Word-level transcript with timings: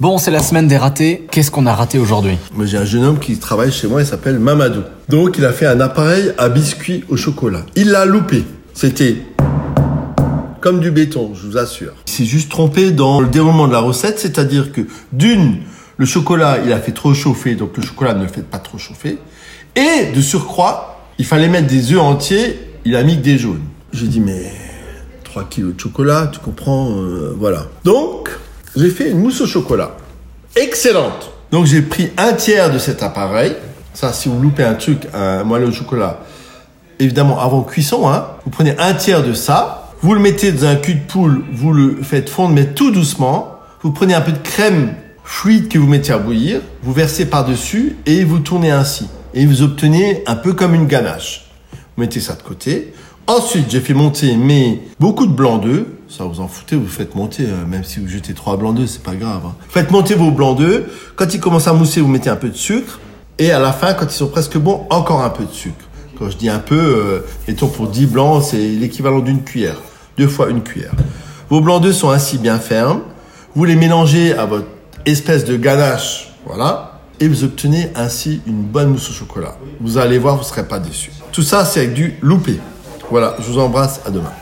Bon, 0.00 0.16
c'est 0.16 0.30
la 0.30 0.42
semaine 0.42 0.66
des 0.66 0.78
ratés. 0.78 1.26
Qu'est-ce 1.30 1.50
qu'on 1.50 1.66
a 1.66 1.74
raté 1.74 1.98
aujourd'hui? 1.98 2.38
J'ai 2.64 2.78
un 2.78 2.86
jeune 2.86 3.04
homme 3.04 3.18
qui 3.18 3.36
travaille 3.36 3.70
chez 3.70 3.86
moi, 3.86 4.00
il 4.00 4.06
s'appelle 4.06 4.38
Mamadou. 4.38 4.80
Donc, 5.10 5.36
il 5.36 5.44
a 5.44 5.52
fait 5.52 5.66
un 5.66 5.78
appareil 5.78 6.32
à 6.38 6.48
biscuits 6.48 7.04
au 7.10 7.18
chocolat. 7.18 7.66
Il 7.76 7.90
l'a 7.90 8.06
loupé. 8.06 8.44
C'était 8.72 9.18
comme 10.62 10.80
du 10.80 10.90
béton, 10.90 11.32
je 11.34 11.46
vous 11.46 11.58
assure. 11.58 11.92
Il 12.06 12.12
s'est 12.12 12.24
juste 12.24 12.50
trompé 12.50 12.92
dans 12.92 13.20
le 13.20 13.28
déroulement 13.28 13.68
de 13.68 13.74
la 13.74 13.80
recette, 13.80 14.18
c'est-à-dire 14.18 14.72
que 14.72 14.80
d'une, 15.12 15.58
le 15.98 16.06
chocolat, 16.06 16.60
il 16.64 16.72
a 16.72 16.80
fait 16.80 16.92
trop 16.92 17.12
chauffer, 17.12 17.54
donc 17.54 17.76
le 17.76 17.82
chocolat 17.82 18.14
ne 18.14 18.22
le 18.22 18.28
fait 18.28 18.40
pas 18.40 18.58
trop 18.58 18.78
chauffer. 18.78 19.18
Et 19.76 20.12
de 20.14 20.20
surcroît, 20.22 21.04
il 21.18 21.26
fallait 21.26 21.48
mettre 21.48 21.66
des 21.66 21.92
œufs 21.92 22.00
entiers, 22.00 22.58
il 22.86 22.96
a 22.96 23.02
mis 23.02 23.18
que 23.18 23.22
des 23.22 23.36
jaunes. 23.36 23.60
J'ai 23.92 24.06
dit, 24.06 24.20
mais 24.20 24.50
3 25.24 25.44
kilos 25.50 25.74
de 25.74 25.80
chocolat, 25.80 26.30
tu 26.32 26.38
comprends, 26.38 26.90
euh, 26.90 27.34
voilà. 27.38 27.66
Donc, 27.84 28.30
j'ai 28.76 28.90
fait 28.90 29.10
une 29.10 29.18
mousse 29.18 29.40
au 29.40 29.46
chocolat. 29.46 29.96
Excellente 30.56 31.32
Donc 31.50 31.66
j'ai 31.66 31.82
pris 31.82 32.10
un 32.16 32.32
tiers 32.32 32.72
de 32.72 32.78
cet 32.78 33.02
appareil. 33.02 33.54
Ça, 33.94 34.12
si 34.12 34.28
vous 34.28 34.40
loupez 34.40 34.62
un 34.62 34.74
truc, 34.74 35.08
un 35.12 35.42
moelleux 35.44 35.68
au 35.68 35.72
chocolat, 35.72 36.20
évidemment 36.98 37.40
avant 37.40 37.62
cuisson, 37.62 38.08
hein, 38.08 38.26
vous 38.44 38.50
prenez 38.50 38.76
un 38.78 38.94
tiers 38.94 39.22
de 39.22 39.32
ça, 39.32 39.90
vous 40.02 40.14
le 40.14 40.20
mettez 40.20 40.52
dans 40.52 40.66
un 40.66 40.76
cul 40.76 40.94
de 40.94 41.04
poule, 41.04 41.44
vous 41.52 41.72
le 41.72 41.98
faites 42.02 42.30
fondre, 42.30 42.54
mais 42.54 42.66
tout 42.66 42.90
doucement. 42.90 43.56
Vous 43.82 43.92
prenez 43.92 44.14
un 44.14 44.20
peu 44.20 44.32
de 44.32 44.38
crème 44.38 44.94
fluide 45.24 45.68
que 45.68 45.78
vous 45.78 45.86
mettez 45.86 46.12
à 46.12 46.18
bouillir, 46.18 46.60
vous 46.82 46.92
versez 46.92 47.26
par-dessus 47.26 47.96
et 48.06 48.24
vous 48.24 48.38
tournez 48.38 48.70
ainsi. 48.70 49.08
Et 49.34 49.46
vous 49.46 49.62
obtenez 49.62 50.22
un 50.26 50.36
peu 50.36 50.52
comme 50.52 50.74
une 50.74 50.86
ganache. 50.86 51.49
Mettez 52.00 52.20
ça 52.20 52.32
de 52.34 52.42
côté. 52.42 52.94
Ensuite, 53.26 53.66
j'ai 53.70 53.80
fait 53.80 53.92
monter 53.92 54.34
mes 54.34 54.80
beaucoup 54.98 55.26
de 55.26 55.32
blancs 55.32 55.62
d'œufs. 55.62 55.84
Ça, 56.08 56.24
vous 56.24 56.40
en 56.40 56.48
foutez, 56.48 56.74
vous 56.76 56.88
faites 56.88 57.14
monter, 57.14 57.44
euh, 57.44 57.66
même 57.66 57.84
si 57.84 58.00
vous 58.00 58.08
jetez 58.08 58.32
trois 58.32 58.56
blancs 58.56 58.74
d'œufs, 58.74 58.88
c'est 58.88 59.02
pas 59.02 59.14
grave. 59.14 59.42
hein. 59.46 59.54
Faites 59.68 59.90
monter 59.90 60.14
vos 60.14 60.30
blancs 60.30 60.56
d'œufs. 60.56 60.84
Quand 61.14 61.32
ils 61.34 61.40
commencent 61.40 61.68
à 61.68 61.74
mousser, 61.74 62.00
vous 62.00 62.08
mettez 62.08 62.30
un 62.30 62.36
peu 62.36 62.48
de 62.48 62.56
sucre. 62.56 62.98
Et 63.38 63.52
à 63.52 63.58
la 63.58 63.72
fin, 63.72 63.92
quand 63.92 64.06
ils 64.06 64.16
sont 64.16 64.28
presque 64.28 64.56
bons, 64.56 64.86
encore 64.88 65.22
un 65.22 65.28
peu 65.28 65.44
de 65.44 65.52
sucre. 65.52 65.84
Quand 66.18 66.30
je 66.30 66.38
dis 66.38 66.48
un 66.48 66.58
peu, 66.58 66.74
euh, 66.78 67.20
mettons 67.46 67.68
pour 67.68 67.88
10 67.88 68.06
blancs, 68.06 68.42
c'est 68.44 68.56
l'équivalent 68.56 69.20
d'une 69.20 69.42
cuillère. 69.44 69.76
Deux 70.16 70.28
fois 70.28 70.48
une 70.48 70.62
cuillère. 70.62 70.92
Vos 71.50 71.60
blancs 71.60 71.82
d'œufs 71.82 71.94
sont 71.94 72.08
ainsi 72.10 72.38
bien 72.38 72.58
fermes. 72.58 73.02
Vous 73.54 73.66
les 73.66 73.76
mélangez 73.76 74.32
à 74.32 74.46
votre 74.46 74.68
espèce 75.04 75.44
de 75.44 75.56
ganache. 75.58 76.32
Voilà. 76.46 76.99
Et 77.20 77.28
vous 77.28 77.44
obtenez 77.44 77.90
ainsi 77.94 78.40
une 78.46 78.62
bonne 78.62 78.88
mousse 78.88 79.10
au 79.10 79.12
chocolat. 79.12 79.56
Vous 79.80 79.98
allez 79.98 80.18
voir, 80.18 80.36
vous 80.36 80.42
ne 80.42 80.46
serez 80.46 80.66
pas 80.66 80.78
déçus. 80.78 81.12
Tout 81.32 81.42
ça, 81.42 81.66
c'est 81.66 81.80
avec 81.80 81.92
du 81.92 82.14
loupé. 82.22 82.58
Voilà, 83.10 83.36
je 83.38 83.44
vous 83.44 83.58
embrasse, 83.58 84.00
à 84.06 84.10
demain. 84.10 84.32